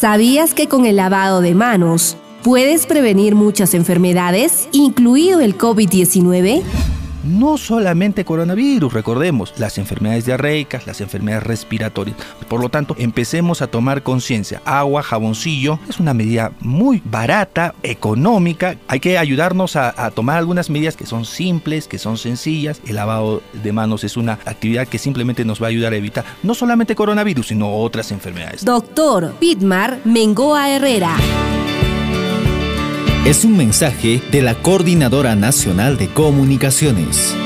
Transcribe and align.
¿Sabías 0.00 0.54
que 0.54 0.66
con 0.66 0.86
el 0.86 0.96
lavado 0.96 1.42
de 1.42 1.54
manos 1.54 2.16
puedes 2.42 2.86
prevenir 2.86 3.34
muchas 3.34 3.74
enfermedades, 3.74 4.66
incluido 4.72 5.40
el 5.40 5.58
COVID-19? 5.58 6.62
No 7.24 7.58
solamente 7.58 8.24
coronavirus, 8.24 8.92
recordemos, 8.92 9.54
las 9.58 9.78
enfermedades 9.78 10.26
diarreicas, 10.26 10.86
las 10.86 11.00
enfermedades 11.00 11.44
respiratorias. 11.44 12.16
Por 12.48 12.60
lo 12.60 12.68
tanto, 12.68 12.94
empecemos 12.98 13.62
a 13.62 13.66
tomar 13.66 14.02
conciencia. 14.02 14.62
Agua, 14.64 15.02
jaboncillo, 15.02 15.78
es 15.88 16.00
una 16.00 16.14
medida 16.14 16.52
muy 16.60 17.02
barata, 17.04 17.74
económica. 17.82 18.76
Hay 18.88 19.00
que 19.00 19.18
ayudarnos 19.18 19.76
a, 19.76 20.10
tomar 20.10 20.38
algunas 20.38 20.70
medidas 20.70 20.96
que 20.96 21.06
son 21.06 21.24
simples, 21.24 21.86
que 21.86 21.98
son 21.98 22.16
sencillas. 22.16 22.80
El 22.86 22.96
lavado 22.96 23.42
de 23.62 23.72
manos 23.72 24.04
es 24.04 24.16
una 24.16 24.34
actividad 24.44 24.88
que 24.88 24.98
simplemente 24.98 25.44
nos 25.44 25.62
va 25.62 25.66
a 25.66 25.70
ayudar 25.70 25.92
a 25.92 25.96
evitar 25.96 26.24
no 26.42 26.54
solamente 26.54 26.94
coronavirus, 26.94 27.48
sino 27.48 27.72
otras 27.76 28.10
enfermedades. 28.12 28.64
Doctor 28.64 29.34
Pitmar 29.38 30.00
Mengoa 30.04 30.70
Herrera. 30.70 31.16
Es 33.24 33.44
un 33.44 33.54
mensaje 33.54 34.22
de 34.32 34.40
la 34.40 34.54
Coordinadora 34.54 35.36
Nacional 35.36 35.98
de 35.98 36.08
Comunicaciones. 36.08 37.36